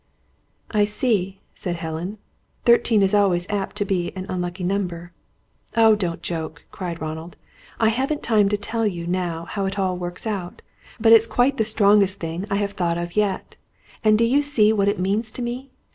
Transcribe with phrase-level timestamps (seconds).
[0.71, 2.17] "I see," said Helen.
[2.65, 5.11] "Thirteen is always apt to be an unlucky number."
[5.77, 7.37] "Oh, don't joke!" cried Ronald.
[7.79, 10.63] "I haven't time to tell you, now, how it all works out.
[10.99, 13.57] But it's quite the strongest thing I've thought of yet.
[14.03, 15.69] And do you see what it means to me?